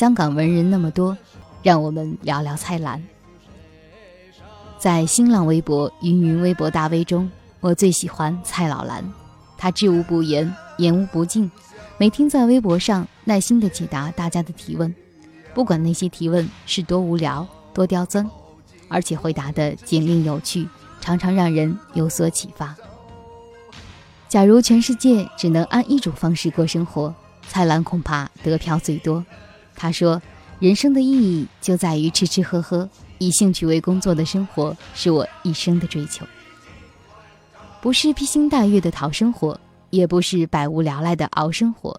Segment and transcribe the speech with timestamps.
[0.00, 1.14] 香港文人那么多，
[1.62, 3.04] 让我们聊聊蔡澜。
[4.78, 9.04] 在新浪微博、云云微博大 V 中，我最喜欢蔡老兰。
[9.58, 11.50] 他知无不言，言无不尽，
[11.98, 14.94] 每天在微博上耐心地解答大家的提问，
[15.52, 18.26] 不管那些提问是多无聊、多刁钻，
[18.88, 20.66] 而且回答的简练有趣，
[21.02, 22.74] 常常让人有所启发。
[24.30, 27.14] 假如全世界只能按一种方式过生活，
[27.48, 29.22] 蔡澜恐怕得票最多。
[29.82, 30.20] 他说
[30.60, 32.86] ：“人生的意义就在于吃吃喝喝，
[33.16, 36.26] 以兴趣为工作的生活是我一生的追求。
[37.80, 39.58] 不是披星戴月的讨生活，
[39.88, 41.98] 也不是百无聊赖的熬生活。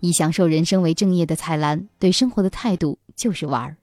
[0.00, 3.76] 以享受人生为正业的蔡澜，对生活的态度就是玩儿，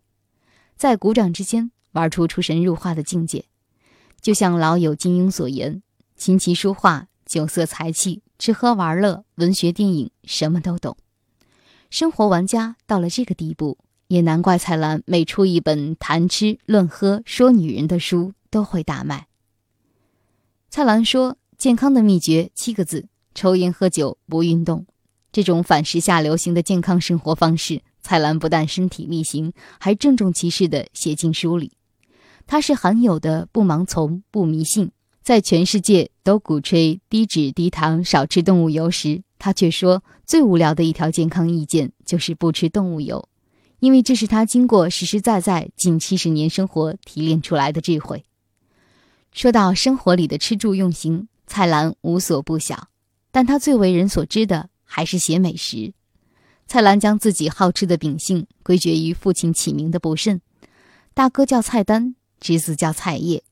[0.75, 3.45] 在鼓掌之间玩出出神入化的境界。
[4.19, 5.83] 就像老友金庸所言：
[6.17, 10.97] 琴棋书画、酒色财气、吃喝玩乐、文学电影，什么都懂。”
[11.89, 19.27] 生活玩家到了这个地步，也难怪蔡澜每出一本谈吃论喝说女人的书都会大卖。
[20.69, 24.85] 蔡澜说：“健康的秘诀七个字：抽烟喝酒不运动。”
[25.31, 31.73] 这种反时下流行的健康生活方式，蔡澜不但身体力行，还郑重其事地写进书里。
[32.47, 34.91] 他是罕有的不盲从、不迷信，
[35.23, 39.23] 在全世界都鼓吹低脂低糖、少吃动物油时。
[39.37, 43.29] 他却说，最无聊的一条健康意见就是不吃动物油，
[43.79, 48.25] 因为这是他经过实实在在近七十年生活提炼出来的智慧。
[49.31, 52.87] 说到生活里的吃住用行，蔡澜无所不晓，
[53.31, 55.93] 但他最为人所知的还是写美食。
[56.67, 60.41] 蔡澜将自己好吃的秉性归结于父亲起名的不慎，
[61.13, 63.43] 大哥叫菜单，侄子叫菜叶，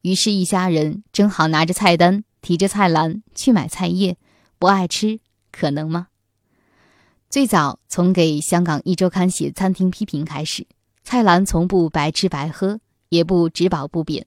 [0.00, 4.16] 于是，一家人正好拿着菜单，提着菜篮去买菜叶，
[4.58, 5.20] 不爱吃。
[5.50, 6.06] 可能吗？
[7.32, 10.66] 最早从给香港一周刊写餐厅批评开始，
[11.02, 12.78] 蔡澜从不白吃白喝，
[13.08, 14.26] 也不只饱不贬，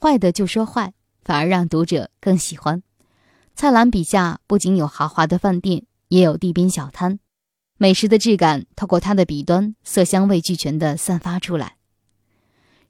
[0.00, 2.82] 坏的就说坏，反而让读者更喜欢。
[3.54, 7.20] 蔡澜笔下不仅有豪华的饭店，也有地边小摊，
[7.78, 11.76] 美食的质感透过他的笔端，色香味俱全地散发出来。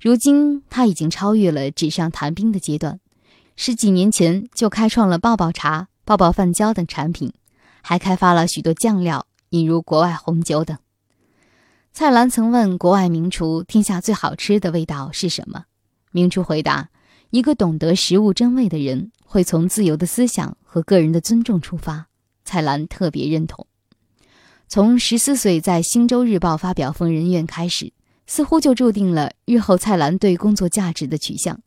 [0.01, 2.99] 如今他已经超越了纸上谈兵的阶段，
[3.57, 7.35] 十几年前就开创了爆爆茶、爆爆饭焦等产品。
[7.83, 10.79] 还开发了许多酱料，引入国外红酒等。
[11.93, 15.65] 蔡澜曾问国外名厨：“天下最好吃的味道是什么？”
[16.13, 16.91] 名厨回答
[17.31, 22.07] ：“一个懂得食物真味的人，会从自由的思想和个人的尊重出发。”
[22.45, 23.67] 蔡澜特别认同。
[24.69, 27.93] 从十四岁在《星洲日报》发表疯人院开始，
[28.29, 31.61] 似乎就注定了日后蔡澜对工作价值的取向。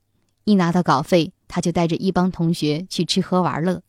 [0.45, 3.81] 一拿到稿费，他就带着一帮同学去吃喝玩乐。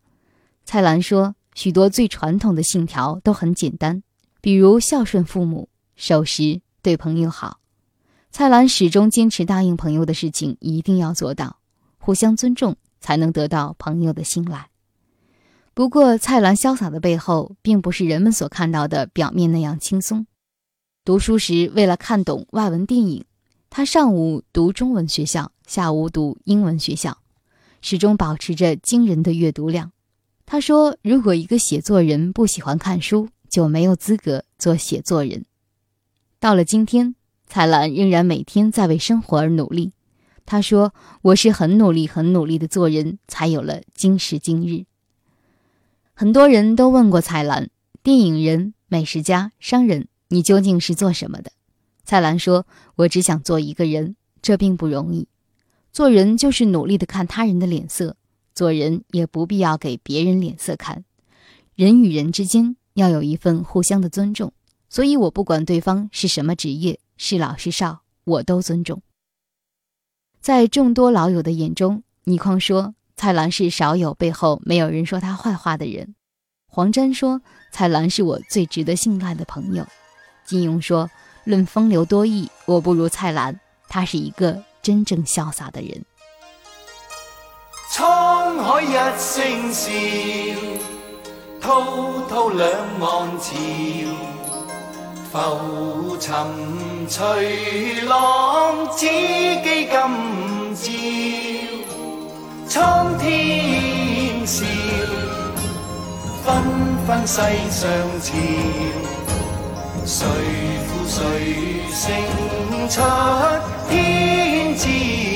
[0.65, 1.37] 蔡澜说。
[1.55, 4.03] 许多最传统的信条都很简单，
[4.41, 7.61] 比如孝顺父母、守时、对朋友好。
[8.31, 11.59] 蔡澜始终坚持答应朋友的事情一定要做到，
[11.99, 14.69] 互相尊重才能得到朋友的信赖。
[15.73, 20.27] 不过，蔡澜潇洒的背后，并不是人们所看到的表面那样轻松。
[21.05, 23.25] 读书时，为了看懂外文电影，
[23.71, 27.19] 他上午读中文学校，下午读英文学校，
[27.83, 29.93] 始终保持着惊人的阅读量。
[30.47, 35.47] 他说：“如果一个写作人不喜欢看书，就没有资格做写作人。”
[36.39, 37.15] 到了今天，
[37.47, 39.93] 蔡澜仍然每天在为生活而努力。
[40.45, 40.93] 他说
[41.23, 44.85] ：“我是很努力、很努力的做人，才有了今时今日。”
[46.13, 47.71] 很多人都问过蔡澜
[48.05, 51.51] ：“电影人、美食家、商人，你究竟是做什么的？”
[52.05, 52.67] 蔡澜说
[52.97, 55.27] ：“我只想做一个人，这并不容易。
[55.91, 58.17] 做人就是努力的看他人的脸色。”
[58.55, 61.05] 做人也不必要给别人脸色看，
[61.75, 64.53] 人与人之间要有一份互相的尊重。
[64.89, 69.03] 所以我不管对方是什么职业，是老是少，我都尊重。
[70.41, 76.15] 在众多老友的眼中，倪匡说蔡澜是少有背后没有人说他坏话的人；
[76.69, 77.41] 黄沾说
[77.73, 79.85] 蔡澜是我最值得信赖的朋友；
[80.45, 81.11] 金庸说
[81.43, 83.59] 论风流多义，我不如蔡澜，
[83.89, 86.05] 他是一个真正潇洒的人。
[87.91, 89.91] 沧海一声笑，
[91.61, 91.85] 滔
[92.29, 92.67] 滔两
[93.01, 93.55] 岸潮，
[95.31, 96.35] 浮沉
[97.09, 99.95] 随浪，只记今
[100.75, 100.83] 朝。
[102.67, 104.65] 苍天笑，
[106.45, 106.47] 纷
[107.07, 107.37] 纷世
[107.71, 107.87] 上
[108.21, 108.33] 潮，
[110.05, 110.27] 谁
[110.87, 111.19] 负谁
[111.93, 112.03] 胜
[112.89, 113.01] 出
[113.89, 115.34] 天知。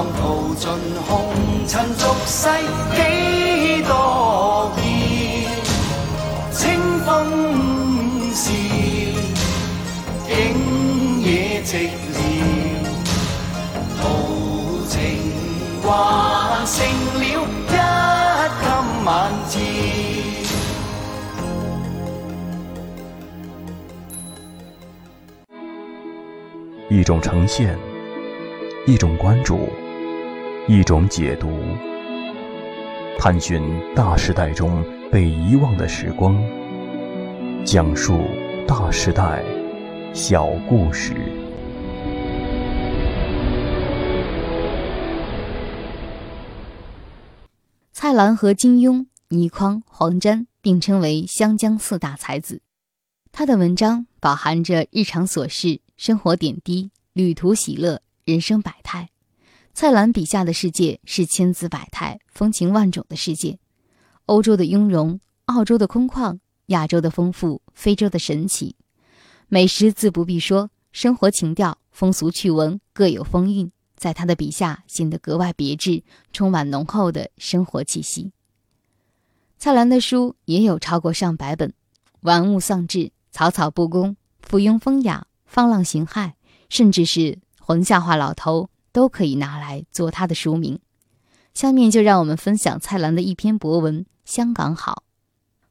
[0.00, 0.70] 浪淘尽
[1.06, 1.28] 红
[1.68, 2.48] 尘俗世
[2.96, 4.80] 几多变，
[6.50, 8.50] 清风笑，
[10.26, 12.16] 景野寂寥，
[14.00, 14.02] 豪
[14.88, 14.96] 情
[15.84, 16.78] 还剩
[17.18, 17.28] 了一
[18.56, 18.64] 襟
[19.04, 19.08] 晚
[19.50, 19.54] 照。
[26.88, 27.78] 一种呈现，
[28.86, 29.68] 一种关注，
[30.72, 31.50] 一种解读，
[33.18, 33.60] 探寻
[33.92, 36.40] 大时代中被遗忘的时光，
[37.64, 38.20] 讲述
[38.68, 39.44] 大时代
[40.14, 41.12] 小故事。
[47.90, 52.62] 蔡澜和金庸、倪匡、黄沾并称为湘江四大才子。
[53.32, 55.80] 他的文章饱含着日常琐事。
[55.96, 59.08] 生活点滴，旅途喜乐，人生百态。
[59.72, 63.58] 蔡澜笔下的世界是千姿百态、风情万种的世界。
[64.26, 68.76] 欧洲的雍容，澳洲的空旷，亚洲的丰富，非洲的神奇。
[69.48, 76.02] 美食自不必说，生活情调、风俗趣闻各有风韵，在他的笔下显得格外别致，
[76.32, 78.32] 充满浓厚的生活气息。
[79.58, 81.72] 蔡澜的书也有超过上百本，
[82.20, 85.26] 玩物丧志，草草不恭，附庸风雅。
[85.52, 86.34] 放浪形骸，
[86.68, 90.78] 甚至是混下话老头，都可以拿来做他的书名。
[91.52, 95.04] 下面就让我们分享蔡澜的一篇博文《香港好》。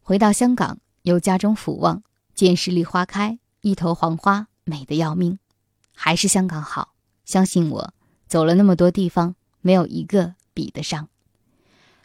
[0.02, 2.04] 回到香港，由家中俯望，
[2.36, 5.40] 见十里花开，一头黄花，美得要命。
[5.96, 6.94] 还是香港好，
[7.26, 7.94] 相信我，
[8.28, 11.10] 走了那么多地方，没有一个比得上。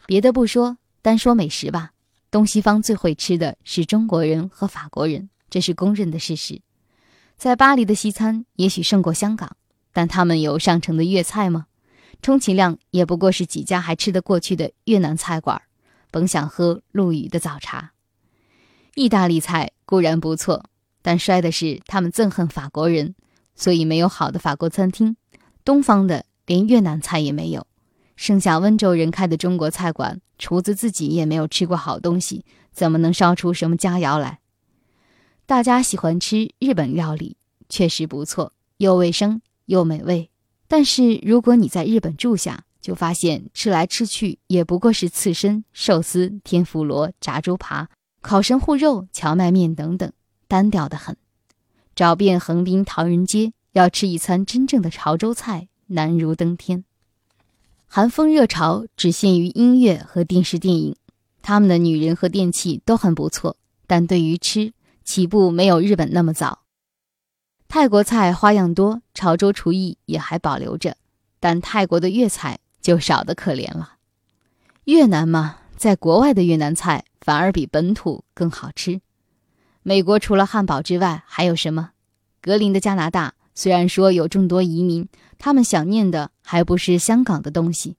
[0.07, 1.93] 别的不说，单说美食吧，
[2.31, 6.61] 东西方最会吃的是中国人和法国人，这是公认的事实。
[7.37, 9.57] 在巴黎的西餐也许胜过香港，
[9.95, 11.69] 但他们有上乘的粤菜吗？
[12.21, 15.63] 充其量也不过是几家还吃得过去的越南菜馆，
[16.11, 17.93] 甭想喝陆羽的早茶。
[18.95, 20.65] 意大利菜固然不错，
[21.01, 23.15] 但衰的是他们憎恨法国人，
[23.55, 25.17] 所以没有好的法国餐厅。
[25.65, 27.67] 东方的连越南菜也没有，
[28.17, 34.41] 剩下温州人开的中国菜馆，厨子自己也没有吃过好东西，怎么能烧出什么佳肴来？
[35.47, 37.37] 大家喜欢吃日本料理，
[37.69, 40.31] 确实不错，又卫生又美味。
[40.67, 47.89] 但是如果你在日本住下，就发现吃来吃去也不过是刺身、寿司、天妇罗、炸猪扒、
[48.21, 50.13] 烤神户肉、荞麦面等等，
[50.49, 51.17] 单调的很。
[51.95, 56.85] 找遍横滨唐人街，要吃一餐真正的潮州菜，难如登天。
[57.87, 60.97] 韩风热潮只限于音乐和电视电影，
[61.41, 63.57] 他们的女人和电器都很不错，
[63.87, 64.73] 但对于吃。
[65.05, 66.61] 起步没有日本那么早，
[67.77, 70.97] 泰国菜花样多，潮州厨艺也还保留着，
[71.41, 73.95] 但泰国的粤菜就少得可怜了。
[74.85, 79.01] 越南嘛，在国外的越南菜反而比本土更好吃。
[79.83, 81.91] 美国除了汉堡之外还有什么？
[82.41, 87.97] 格林的加拿大虽然说有众多移民，他们想念的还不是香港的东西，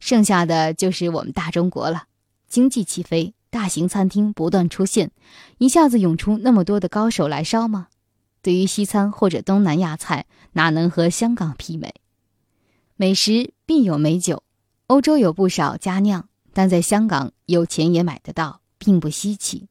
[0.00, 2.06] 剩下的就是我们大中国了。
[2.48, 3.32] 经济起飞。
[3.48, 5.12] 大型餐厅不断出现，
[5.56, 7.86] 一下子涌出那么多的高手来烧吗？
[8.42, 11.94] 对于西餐或者东南亚菜，哪能和香港媲美？
[12.96, 14.42] 美食必有美酒，
[14.86, 19.68] 欧洲有不少佳酿，但在香港有钱也买得到，并不稀奇。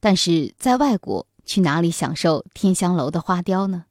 [0.00, 3.86] 但是在外国，去哪里享受天香楼的花雕呢？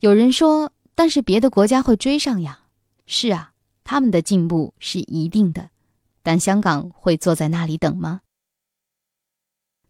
[0.00, 2.64] 有人说，但是别的国家会追上呀。
[3.06, 3.52] 是啊，
[3.84, 5.70] 他们的进步是一定的。
[6.22, 8.20] 但香港会坐在那里等吗？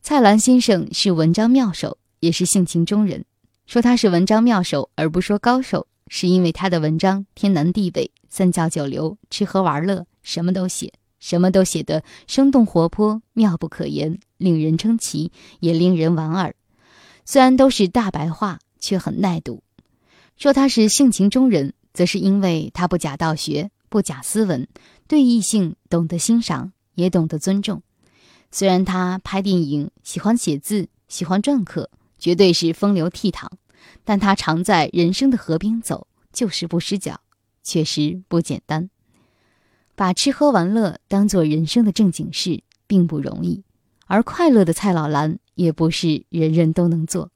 [0.00, 3.24] 蔡澜先生是文章妙手，也是性情中人。
[3.66, 16.54] 说他是文章妙手，而不说高手，是因为他的文章天南地北、三教九流、吃喝玩乐，什么都写，什么都写得生动活泼、妙不可言，令人称奇，也令人莞尔。
[17.24, 19.62] 虽然都是大白话，却很耐读。
[20.36, 24.66] 说他是性情中人，则是因为他不假道学，不假斯文。
[25.06, 27.82] 对异性懂得欣赏，也懂得尊重，
[28.50, 33.48] 虽然他拍电影、喜欢写字、喜欢篆刻，绝对是风流倜傥，
[34.04, 37.20] 但他常在人生的河边走，就是不失脚，
[37.64, 38.90] 确实不简单。
[39.96, 43.64] 把吃喝玩乐当做人生的正经事，并不容易，
[44.06, 47.30] 而快乐的蔡老兰也不是人人都能做。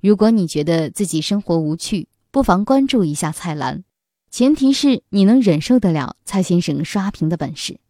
[0.00, 3.84] 如果你觉得自己生活无趣，不妨关注一下蔡澜，
[4.30, 7.80] 前提是你能忍受得了蔡先生刷屏的本事。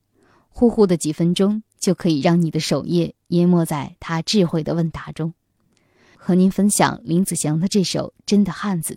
[0.48, 5.34] 呼呼的几分钟就可以让你的首页淹没在他智慧的问答中。
[6.22, 8.94] 和您分享林子祥的这首《真的汉子》，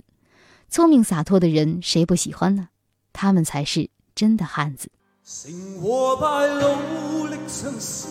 [0.70, 2.68] 聪明洒脱的人谁不喜欢呢？
[3.14, 3.90] 他们才是。
[4.16, 4.92] 真的汉子。
[5.24, 5.52] 成
[5.82, 8.08] 和败努力尝试，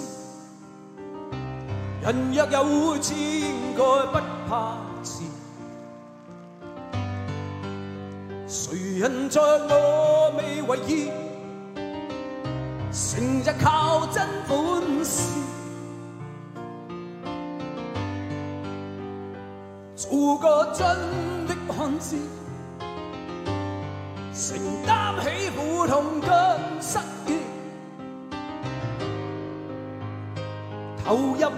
[2.03, 5.23] 人若有志，应该不怕迟。
[8.49, 11.09] 谁人在我未为意，
[12.91, 15.23] 成日靠真本事，
[20.13, 20.87] 做个真
[21.47, 22.17] 的汉子。
[24.35, 26.31] 承担起苦痛跟
[26.83, 27.39] 失意，
[31.03, 31.51] 投入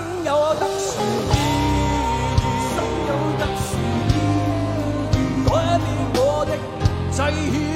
[0.00, 2.42] 生有特殊意义，
[2.74, 2.76] 生
[3.08, 3.68] 有特殊
[4.08, 4.16] 意
[5.12, 6.50] 义，改变我的
[7.10, 7.18] 际
[7.52, 7.69] 遇。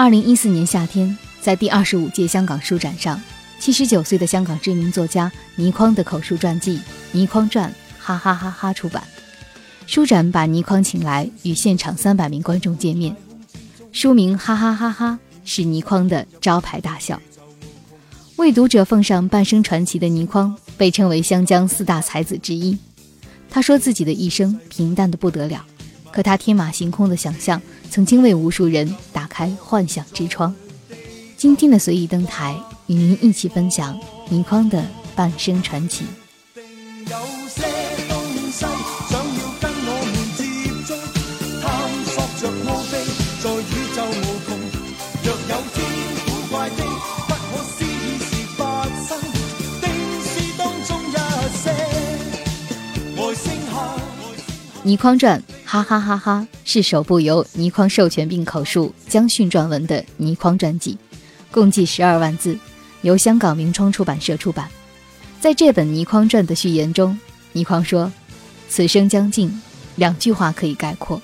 [0.00, 3.20] 二零一四年夏天，在第二十五届香港书展上，
[3.58, 6.78] 七十九岁的香港知名作家倪匡的口述传记
[7.12, 9.04] 《倪匡传》哈哈哈哈出版。
[9.86, 13.14] 书展把倪匡请来与现场三百名观众见面。
[13.92, 17.20] 书名哈哈哈哈是倪匡的招牌大笑。
[18.36, 22.78] 为读者奉上半生传奇的倪匡，被称为湘江四大才子之一。
[23.50, 25.62] 他说自己的一生平淡的不得了。
[26.10, 30.54] 可他天马行空的想象，曾经为无数人打开幻想之窗。
[31.36, 32.56] 今天的随意登台，
[32.86, 36.04] 与您一起分享倪匡的半生传奇。
[54.84, 55.42] 倪匡传。
[55.70, 56.44] 哈哈哈哈！
[56.64, 60.98] 是首部由倪匡授权并口述将训撰文的倪匡传记，
[61.52, 62.58] 共计十二万字，
[63.02, 64.68] 由香港明窗出版社出版。
[65.40, 67.16] 在这本倪匡传的序言中，
[67.52, 68.10] 倪匡说
[68.68, 69.62] ：“此生将尽，
[69.94, 71.22] 两句话可以概括：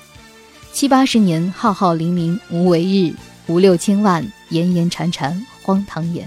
[0.73, 3.13] 七八十年浩浩零零无为日，
[3.49, 6.25] 五六千万炎炎缠缠荒唐言。”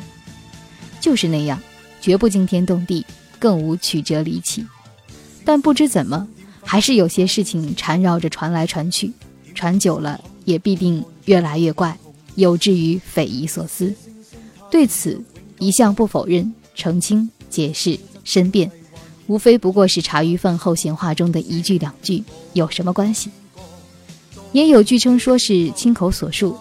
[0.99, 1.57] 就是那样，
[2.01, 3.05] 绝不惊天动地，
[3.39, 4.67] 更无曲折离奇。
[5.45, 6.27] 但不知怎么。
[6.71, 9.11] 还是有些事情缠绕着传来传去，
[9.55, 11.97] 传久了也必定越来越怪，
[12.35, 13.91] 有至于匪夷所思。
[14.69, 15.19] 对此
[15.57, 18.71] 一向不否认、澄清、解释、申辩，
[19.25, 22.23] 无非不过是茶余饭后闲话中的一句两句，
[22.53, 23.31] 有什么关系？
[24.51, 26.55] 也有据称说是亲口所述，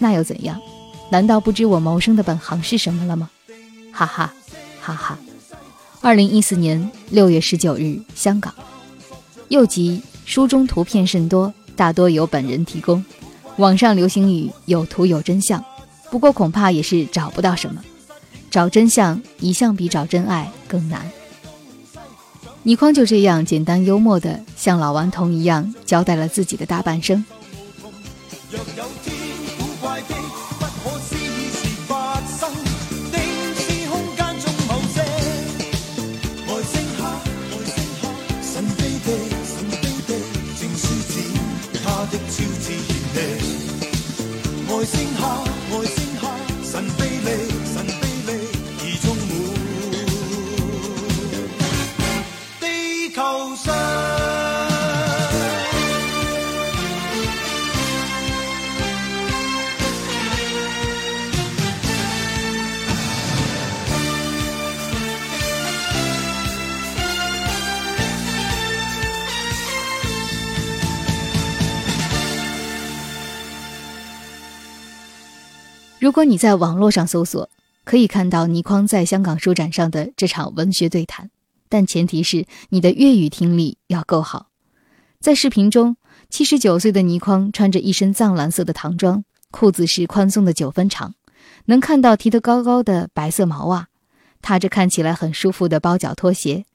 [0.00, 0.60] 那又怎样？
[1.08, 3.30] 难道不知我谋生的本行是什么了吗？
[3.92, 4.34] 哈哈，
[4.80, 5.16] 哈哈。
[6.00, 8.52] 二零一四年六月十九日，香港。
[9.48, 13.04] 又集书中图片甚多，大多由本人提供。
[13.56, 15.64] 网上流行语有图有真相，
[16.10, 17.82] 不过恐怕也是找不到什么。
[18.50, 21.10] 找真相一向比找真爱更难。
[22.62, 27.24] 倪匡就这样简单幽默的，像老顽童一样交代了自己的大半生。
[44.86, 45.26] 星下，
[45.76, 46.05] 外星
[76.06, 77.50] 如果你在网络上搜索，
[77.82, 81.32] 可以看到倪匡在香港书展上的这场文学对谈，
[81.68, 84.46] 但前提是你的粤语听力要够好。
[85.18, 85.96] 在视频中，
[86.30, 91.16] 七十九岁的倪匡穿着一身藏蓝色的唐装，裤子是宽松的九分长，
[91.64, 93.88] 能看到提得高高的白色毛袜，
[94.40, 96.66] 踏着看起来很舒服的包脚拖鞋，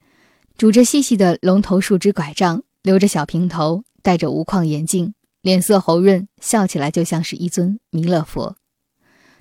[0.58, 8.56] 拄着细细的龙头树枝拐杖，留着小平头，戴着无框眼镜，脸色红润，笑起来就像是一尊弥勒佛。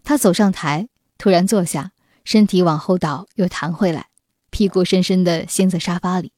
[0.03, 1.91] 他走上台，突然坐下，
[2.23, 4.07] 身体往后倒，又弹回来，
[4.49, 6.31] 屁股深深地陷在沙发里。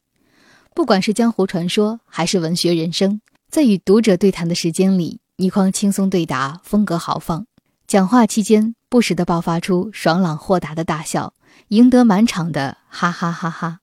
[0.76, 7.46] 不管是江湖传说，还是文学人生，在与读者对谈的时间里，倪匡轻松对答，风格豪放。
[7.86, 11.34] 讲话期间，不时地爆发出爽朗豁达的大笑，
[11.68, 13.80] 赢得满场的哈哈哈哈。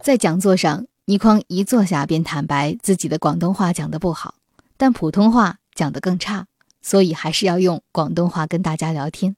[0.00, 4.34] 在讲座上，倪匡一坐下便坦白自己的广东话讲得不好，
[4.76, 6.46] 但普通话讲得更差。
[6.80, 9.36] 所以还是要用广东话跟大家聊天。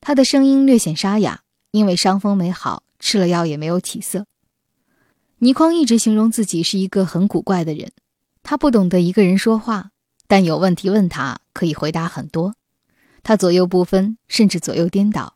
[0.00, 4.26] 他的声音略显沙哑，因为伤风没好，吃了药也没有起色。
[5.38, 7.92] 倪匡一直形容自己是一个很古怪的人，
[8.42, 9.90] 他不懂得一个人说话，
[10.26, 12.54] 但有问题问他可以回答很多。
[13.22, 15.34] 他左右不分，甚至左右颠倒。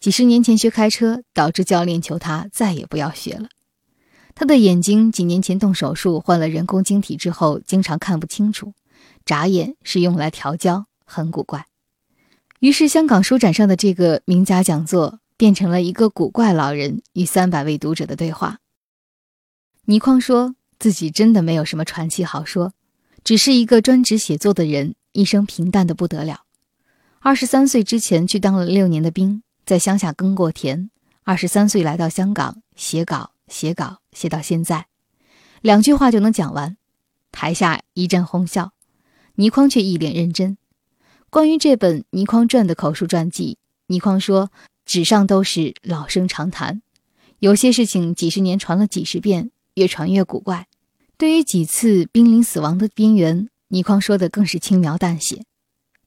[0.00, 3.48] 几十年前学开车，导致教练求他再也不要学了。
[4.34, 8.74] 他的眼睛几年前动手术换了人工晶体之后，经常看不清楚。
[9.24, 11.66] 眨眼是用来调焦，很古怪。
[12.60, 18.58] 于是，香港书展上的这个名家讲座变成了一个古怪老人与三百位读者的对话。
[19.84, 22.72] 倪匡说自己真的没有什么传奇好说，
[23.22, 26.42] 只是一个专职写作的人，一生平淡的不得了。
[27.20, 30.90] 二十三岁之前去当了六年的兵，在乡下耕过田。
[31.24, 34.86] 二十三岁来到香港写稿，写稿写到现在，
[35.60, 36.76] 两句话就能讲完，
[37.30, 38.72] 台下一阵哄笑。
[39.38, 40.58] 倪匡却一脸认真。
[41.30, 44.50] 关于这本《倪匡传》的口述传记，倪匡说
[44.84, 46.82] ：“纸上都是老生常谈，
[47.38, 50.66] 有些事情几十年传了几十遍，越传越古怪。
[51.16, 55.44] 对于几次濒临死亡的边缘，倪匡说的更是轻描淡写。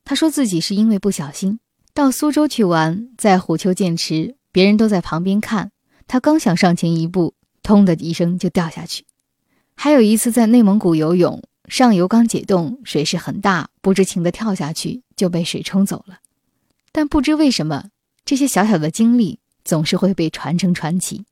[0.03, 1.61] 他说自己是因为不小心
[1.93, 5.71] 到苏州去玩，在虎丘剑池，别人都在旁边看，
[6.05, 9.05] 他刚想上前一步，通的一声就掉下去。
[9.75, 11.41] 还有一次在内蒙古游泳。”
[11.71, 16.19] 上游刚解冻，水势很大，不知情的跳下去就被水冲走了。
[16.91, 17.86] 但不知为什么，
[18.25, 21.23] 这些小小的经历总是会被传成传奇。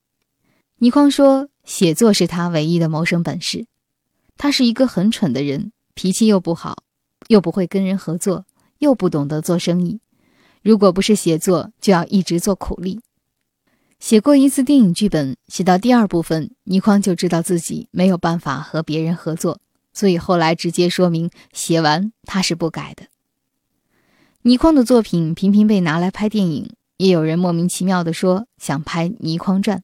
[0.78, 3.66] 倪匡说，写作是他唯一的谋生本事。
[4.38, 6.84] 他是一个很蠢的人，脾气又不好，
[7.28, 8.46] 又不会跟人合作，
[8.78, 10.00] 又不懂得做生意。
[10.62, 13.00] 如果不是写作，就要一直做苦力。
[13.98, 19.60] 写过一次电影剧本，写到第二部分，倪匡就知道自己没有办法和别人合作。
[19.92, 23.04] 所以后来直接说明，写完他是不改的。
[24.42, 29.78] 倪匡的作品频频被拿来拍电影，也有人莫名其妙地说想拍《倪匡传》。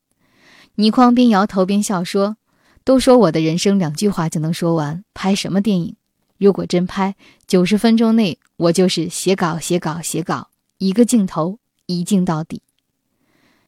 [0.76, 2.36] 倪匡边摇头边笑说
[2.84, 5.96] ：“都说我的人生两句话就能说完，拍什么电影？
[6.38, 7.16] 如果真拍，
[7.46, 12.62] 九十分钟内我就是写稿、写稿、写稿，一个镜头一镜到底。”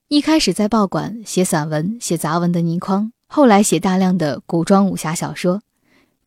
[0.09, 5.61] 一开始在报馆写散文、写杂文的倪匡，后来写大量的古装武侠小说。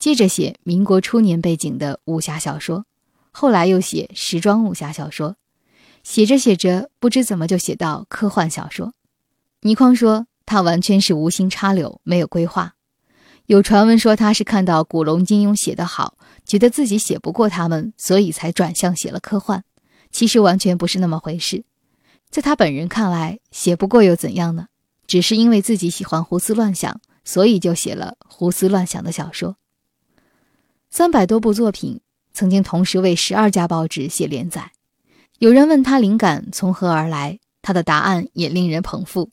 [0.02, 2.88] 接着写民国初年背景的武侠小说，
[3.30, 5.36] 后来又写时装武侠小说，
[6.02, 8.96] 写着写着，不知怎么就写到科幻小说。
[9.62, 12.74] 倪匡说他完全是无心插柳，没有规划。
[13.46, 19.64] 有传闻说他是看到古龙、金庸写得好，觉得自己写不过他们，所以才转向写了科幻。
[20.12, 21.64] 其实完全不是那么回事。
[22.32, 24.66] 在他本人看来，写不过又怎样呢？
[25.06, 29.58] 只是因为自己喜欢胡思乱想，所以就写了胡思乱想的小说。
[30.94, 32.02] 三百多部作品，
[32.34, 34.74] 曾经同时为十二家报纸写连载。
[35.40, 39.30] 有人问他灵感从何而来，他的答案也令人捧腹。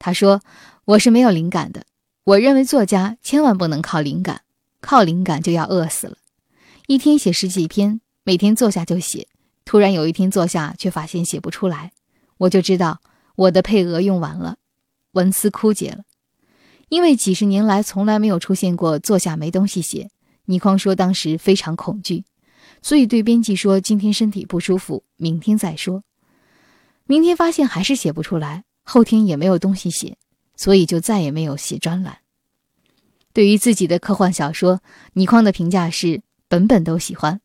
[0.00, 0.42] 他说
[0.84, 1.84] ：“我是没有灵感的。
[2.24, 4.40] 我认为作家千万不能靠灵感，
[4.80, 6.16] 靠灵感就要饿死了。
[6.88, 9.28] 一天写十几篇，每天坐下就写。
[9.64, 11.92] 突然有一天坐下，却发现写不出来，
[12.38, 13.00] 我就知道
[13.36, 14.56] 我的配额用完了，
[15.12, 16.02] 文思枯竭了。
[16.88, 20.10] 因为几十年来从来没有出现过坐下没东西写。”
[20.46, 22.24] 倪匡说：“当时非常恐惧，
[22.82, 26.02] 所以对编辑说：‘今天身体不舒服，明天再说。’
[27.06, 30.16] 明天发现还是写不出来，后天也没有东西写，
[30.56, 32.18] 所以就再也没有写专栏。
[33.32, 34.80] 对于自己的科幻小说，
[35.12, 37.40] 倪匡的评价是：本本都喜欢，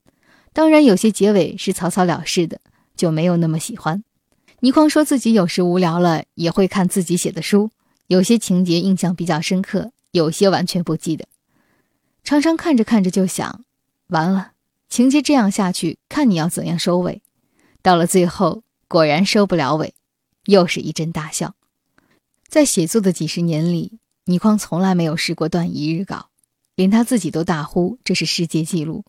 [0.54, 2.62] 当然有些结尾是草草了事的，
[2.96, 4.04] 就没有那么喜欢。
[4.62, 7.72] 倪匡说自己有时无聊了也会看自己写的书，
[8.08, 11.26] 有些情节印象比较深刻，有些完全不记得。”
[12.24, 13.64] 常常看着看着就想，
[14.08, 14.52] 完了，
[14.90, 17.22] 情节这样下去，看你要怎样收尾。
[17.82, 19.94] 到了最后，果然收不了尾，
[20.46, 21.56] 又是一阵大笑。
[22.48, 26.30] 在写作的几十年里，倪匡从来没有试过断一日稿，
[26.76, 29.04] 连他自己都大呼这是世界纪录。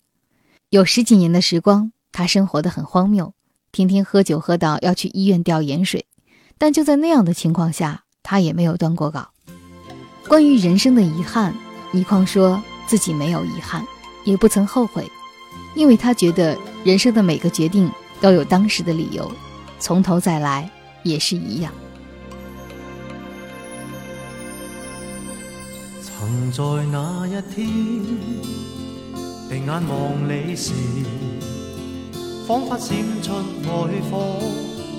[0.70, 3.34] 有十几年的时光，他生活的很荒谬，
[3.72, 6.06] 天天喝酒喝到要去医院吊盐水。
[6.56, 9.32] 但就在那样的情况下，他也没有断过稿。
[10.28, 11.54] 关于人生的遗憾，
[11.92, 13.82] 倪匡说自己没有遗憾，
[14.22, 15.10] 也不曾后悔，
[15.74, 19.32] 因为他觉得人生的每个决定都有当时的理由，
[19.78, 20.70] 从头再来
[21.02, 21.72] 也是一样。
[26.02, 27.66] 曾在那一天
[29.48, 30.74] 闭眼望你时，
[32.46, 33.32] 仿佛闪出
[33.64, 33.70] 爱
[34.10, 34.38] 火，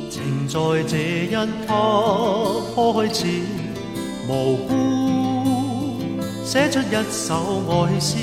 [0.10, 0.58] 情在
[0.90, 1.36] 这一
[1.68, 1.70] 刻
[2.74, 3.28] 开始，
[4.28, 5.23] 无辜
[6.44, 8.18] 写出一首爱诗，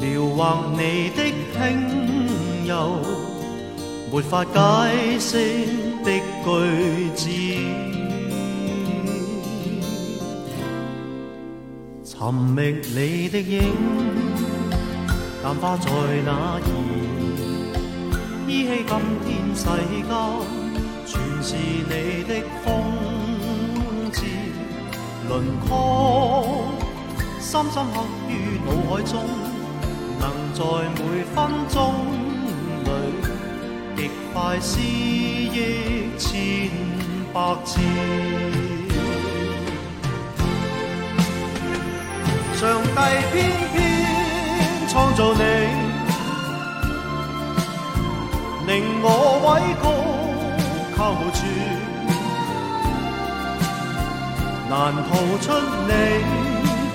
[0.00, 1.22] 描画你的
[1.54, 2.98] 轻柔，
[4.10, 4.50] 没法解
[5.20, 5.30] 释
[6.04, 6.10] 的
[6.44, 6.46] 句
[7.14, 7.30] 子。
[12.04, 13.72] 寻觅你的影，
[15.42, 15.90] 淡化在
[16.26, 16.60] 哪儿，
[18.48, 18.92] 依稀今
[19.24, 20.10] 天世间，
[21.06, 21.54] 全是
[21.88, 22.30] 你的
[22.64, 22.66] 风
[24.12, 24.18] 姿
[25.28, 25.30] 轮
[25.66, 25.70] 廓，
[27.42, 27.96] 深深刻
[28.28, 29.12] 于脑海中，
[30.20, 30.24] 能
[30.54, 30.60] 在
[30.94, 31.00] 每
[31.34, 31.36] 分
[31.68, 31.92] 钟
[32.84, 32.88] 里，
[33.96, 33.98] 极
[34.32, 36.70] 快思忆千
[37.34, 37.80] 百次。
[42.54, 42.96] 上帝
[43.32, 43.34] 偏
[43.74, 43.76] 偏
[44.88, 45.42] 创造你，
[48.68, 48.70] 令
[49.02, 49.06] 我
[49.44, 49.50] 委
[49.82, 49.84] 曲
[50.96, 51.40] 靠无处，
[54.70, 54.72] 难
[55.10, 55.10] 逃
[55.42, 55.44] 出
[55.88, 55.90] 你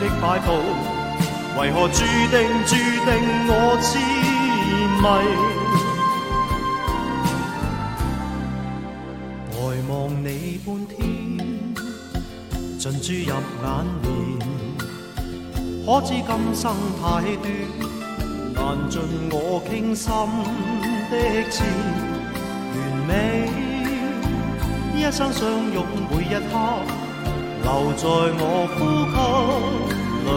[0.07, 0.47] 的摆布。
[1.59, 3.09] 为何注定注定
[3.49, 3.97] 我痴
[5.01, 5.05] 迷？
[9.51, 9.55] 呆
[9.89, 9.91] 望
[10.23, 10.27] 你
[10.65, 10.97] 半天，
[12.77, 13.65] 尽注入眼
[14.03, 14.05] 帘。
[15.85, 16.63] 可知今生
[17.01, 17.01] 太
[17.41, 17.45] 短，
[18.53, 18.57] 难
[18.89, 18.95] 尽
[19.31, 19.35] 我
[19.69, 20.05] 倾心
[21.09, 21.13] 的
[21.49, 21.55] 痴。
[22.73, 23.09] 完美
[24.95, 25.41] 一生相
[25.73, 25.77] 拥
[26.11, 26.53] 每一刻，
[27.63, 27.65] 留
[27.95, 28.03] 在
[28.37, 28.43] 我
[28.75, 28.77] 呼
[29.93, 29.96] 吸
[30.27, 30.31] 里，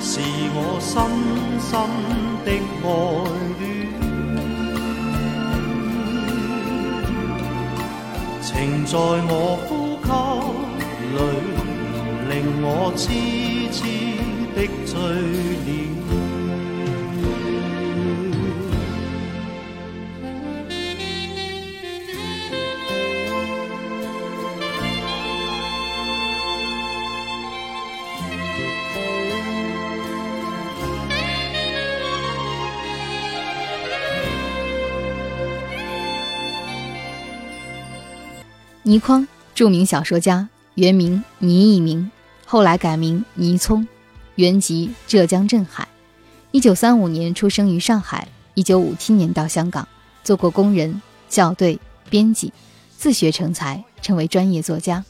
[0.00, 0.10] 是
[0.54, 0.88] 我深
[1.68, 1.70] 深
[2.44, 2.48] 的
[2.82, 2.86] 爱
[3.60, 3.62] 恋。
[8.42, 8.48] 情
[8.86, 8.92] 在
[9.28, 9.34] 我
[9.66, 9.68] 呼
[10.06, 10.08] 吸
[11.16, 11.18] 里，
[12.30, 13.02] 令我痴
[13.72, 13.78] 痴。
[14.52, 15.68] 的醉了
[38.90, 42.10] 倪匡，著名小说家，原名倪义明，
[42.44, 43.86] 后来改名倪聪。
[44.34, 45.86] 原籍浙江镇海，
[46.50, 49.86] 一九三五年出生于上海，一九五七年到香港，
[50.24, 52.52] 做过工人、校对、编辑，
[52.98, 55.04] 自学成才，成为专业作家。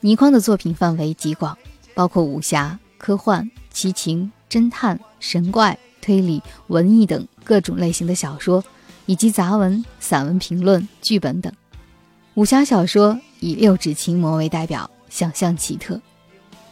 [0.00, 1.56] 倪匡的作品范围极广，
[1.94, 8.62] 包括武侠、科幻、奇情、侦探、神怪、推理、文艺等各种类型的小说，
[9.06, 11.50] 以及杂文、散文评论、剧本等。
[12.36, 15.98] 武侠小说以《六指琴魔》为代表，想象奇特。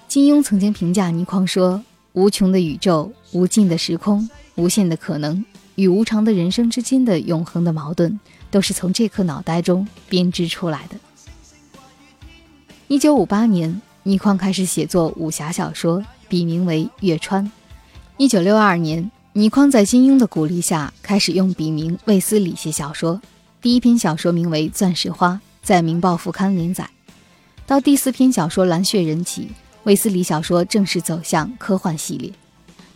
[0.07, 5.43] 金庸曾经评价倪匡说：“无穷的宇宙，无尽的时空，无限的可能
[5.77, 10.97] 与无常的人生之间的永恒的矛盾，都是从这颗脑袋中编织出来的。”
[12.89, 17.51] 一九五八年，倪匡开始写作武侠小说，笔名为月川。
[18.19, 23.19] 一九六二年，倪匡在金庸的鼓励下，开始用笔名卫斯理写小说。
[23.63, 25.31] 第一篇小说名为《钻石花》，
[25.65, 26.89] 在《明报》副刊连载。
[27.67, 29.51] 到第四篇小说《蓝血人》起。
[29.85, 32.33] 卫斯理小说正式走向科幻系列，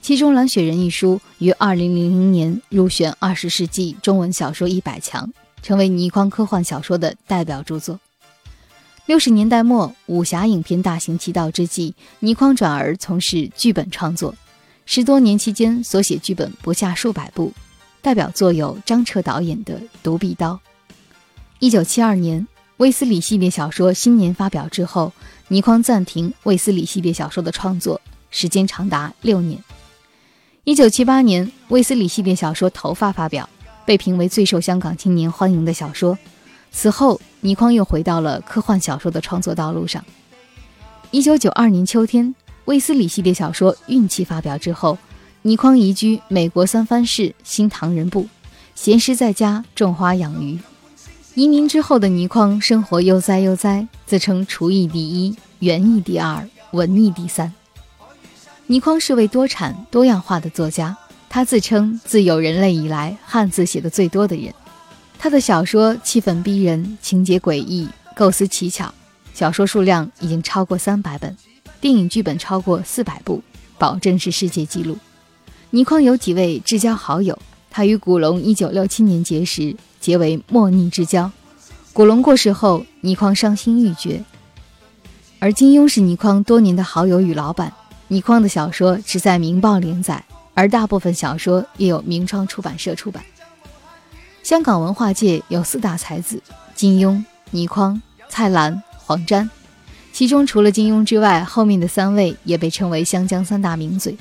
[0.01, 5.31] 其中《蓝血人》一书于二零零零年入选二十世纪中文小说一百强，
[5.63, 8.01] 成为倪匡科幻小说的代表著作。
[9.05, 14.35] 六十年代末，武侠影片大行其道之际，倪匡转而从事剧本创作，
[14.87, 17.53] 十多年期间所写剧本不下数百部，
[18.01, 20.55] 代表作有张彻导演的《独臂刀》。
[21.59, 22.49] 一九七二年，
[22.79, 25.13] 卫斯理系列小说新年发表之后。
[25.51, 27.99] 倪匡暂停卫斯理系列小说的创作，
[28.31, 29.59] 时间长达六年。
[30.65, 33.49] 一九七八年，卫斯理系列小说《头发》发表，
[33.87, 36.19] 被评为最受香港青年欢迎的小说。
[36.71, 40.05] 此后，倪匡又回到了科幻小说的创作道路上。
[41.11, 42.35] 一九九二年秋天，
[42.67, 44.99] 卫斯理系列小说《运气》发表之后，
[45.41, 48.29] 倪匡移居美国三藩市新唐人部，
[48.75, 50.59] 闲时在家种花养鱼。
[51.39, 57.55] 移民之后的倪匡生活悠哉悠哉，自称厨艺第一，园艺第二，文艺第三。
[58.67, 60.97] 倪匡是位多产多样化的作家，
[61.29, 64.53] 他自称自有人类以来汉字写的最多的人。
[65.17, 68.93] 他的小说气氛逼人，情节诡异，构思奇巧，
[69.33, 71.37] 小说数量已经超过三百本，
[71.81, 73.41] 电影剧本超过四百部，
[73.79, 74.99] 保证是世界纪录。
[75.71, 77.39] 倪匡有几位至交好友，
[77.71, 79.77] 他与古龙一九六七年结识。
[80.01, 81.31] 结为莫逆之交。
[81.93, 84.25] 古龙过世后，倪匡伤心欲绝。
[85.41, 87.73] 而金庸是倪匡多年的好友与老板。
[88.09, 93.23] 倪匡的小说只在《明报》连载，而大部分小说也有明窗出版社出版。
[94.43, 96.43] 香港文化界有四大才子：
[96.75, 99.51] 金庸、倪匡、蔡澜、黄沾。
[100.11, 104.17] 其中除了金庸之外，后面的三位也被称为湘江三大名嘴。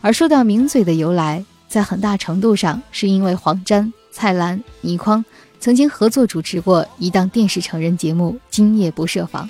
[0.00, 3.92] 而说到名嘴的由来，在很大程度上是因为黄沾。
[4.18, 5.24] 蔡澜、倪匡
[5.60, 9.46] 曾经合作主持过一档电视成人节目《今夜不设防》，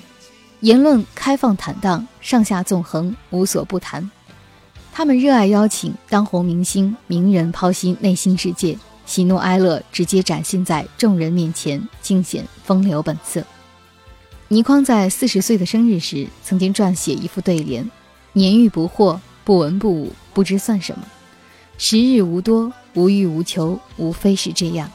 [0.59, 4.07] 言论开放坦荡，上下纵横，无所不谈。
[4.93, 8.77] 他们热爱邀请当红明星、名人剖析内心世界，
[9.07, 13.43] 喜怒哀乐直接展现在众人面前，尽显风流本色。
[14.49, 17.89] 倪匡在四十岁的生日时，曾经撰写一副对联
[18.33, 21.03] ：“年逾不惑，不文不武，不知算什么。”
[21.81, 24.91] 时日无多，无欲无求，无非是这样。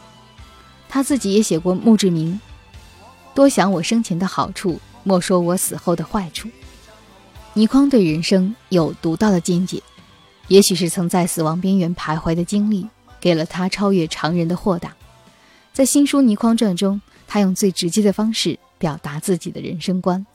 [0.87, 2.39] 他自己也写过墓志铭
[3.35, 6.51] ：“多想我生前的好处，莫说我死后的坏处。”
[7.55, 9.83] 倪匡对人生有独到的见解，
[10.49, 12.87] 也许是曾在死亡边缘徘徊的经历，
[13.19, 14.95] 给了他超越常人的豁达。
[15.73, 20.27] 在新书《倪匡传》中，他用最直接的方式表达自己的人生观，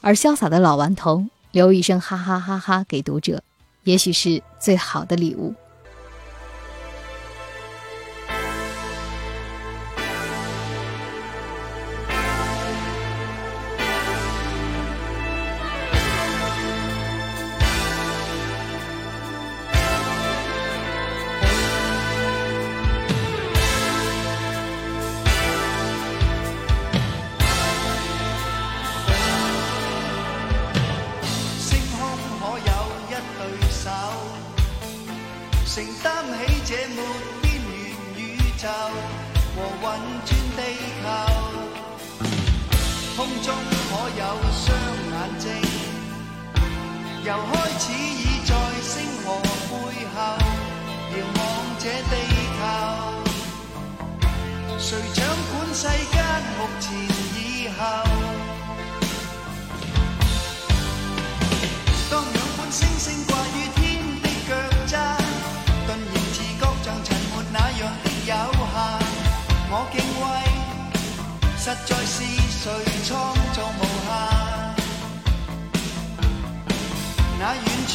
[0.00, 3.42] 而潇洒的老顽童留一声哈哈哈哈给读者。
[3.86, 5.54] 也许是最好的礼物。
[38.66, 39.84] 和运
[40.24, 40.60] 转地
[41.02, 41.04] 球，
[43.16, 43.46] 空中
[43.88, 44.64] 可有双
[45.12, 45.44] 眼睛？
[47.24, 48.50] 又开始已在
[48.82, 48.92] 星
[49.24, 49.72] 河背
[50.14, 50.16] 后
[51.12, 51.38] 遥望
[51.78, 52.12] 这地
[52.58, 52.60] 球，
[54.78, 55.18] 谁掌
[55.52, 56.14] 管世间
[56.56, 56.86] 目前
[57.34, 57.40] 以
[57.78, 57.80] 后？
[62.10, 63.35] 当仰观星星。
[71.66, 72.22] 实在是
[72.62, 72.70] 谁
[73.08, 74.08] 创造无限？
[77.40, 77.92] 那远处，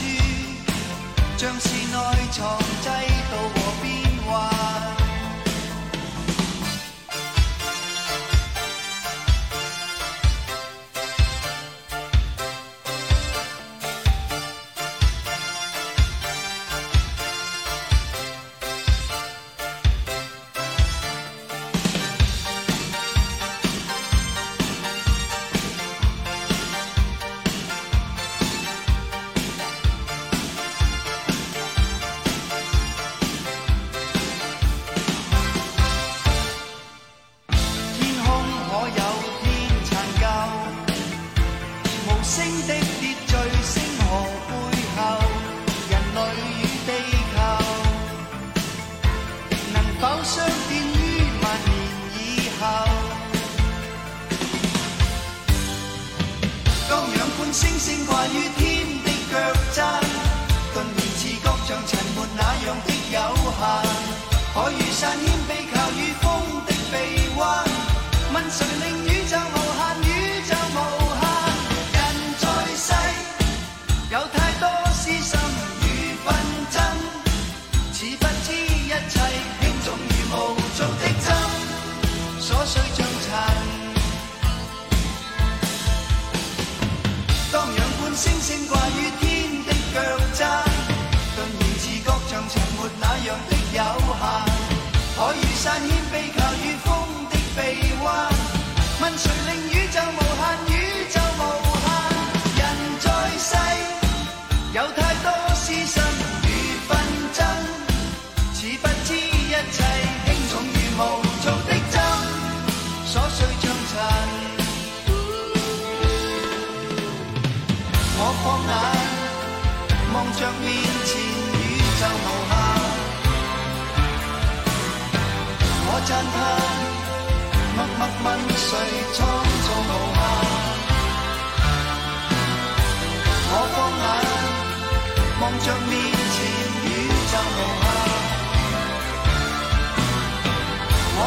[1.37, 1.95] 像是内
[2.33, 2.89] 藏制
[3.29, 3.87] 度和变
[4.27, 4.29] 幻。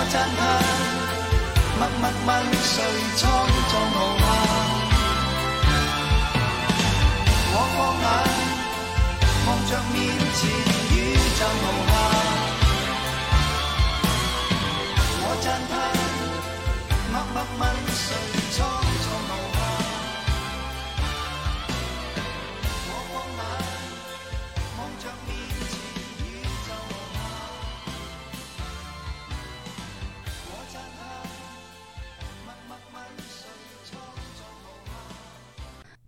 [0.05, 0.41] 我赞叹。
[1.79, 2.31] 默默问
[2.63, 2.73] 谁
[3.17, 3.23] 创
[3.71, 4.23] 造无限？
[7.55, 8.07] 我放眼
[9.47, 9.97] 望着面
[10.37, 10.41] 前
[10.93, 10.95] 宇
[11.39, 11.93] 宙无限，
[15.23, 15.73] 我赞叹
[17.11, 17.63] 默默问
[17.95, 18.05] 谁
[18.59, 18.59] 创